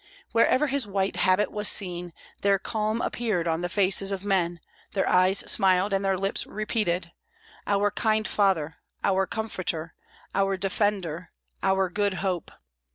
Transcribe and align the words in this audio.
Wherever 0.31 0.65
his 0.65 0.87
white 0.87 1.15
habit 1.17 1.51
was 1.51 1.67
seen, 1.69 2.11
there 2.41 2.57
calm 2.57 3.01
appeared 3.03 3.47
on 3.47 3.61
the 3.61 3.69
faces 3.69 4.11
of 4.11 4.25
men, 4.25 4.59
their 4.93 5.07
eyes 5.07 5.37
smiled, 5.45 5.93
and 5.93 6.03
their 6.03 6.17
lips 6.17 6.47
repeated: 6.47 7.11
"Our 7.67 7.91
kind 7.91 8.27
father, 8.27 8.77
our 9.03 9.27
comforter, 9.27 9.93
our 10.33 10.57
defender, 10.57 11.29
our 11.61 11.87
good 11.87 12.15
hope." 12.15 12.49